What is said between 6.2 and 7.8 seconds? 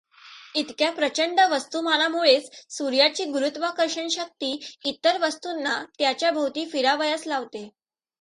भोवती फिरावयास लावते.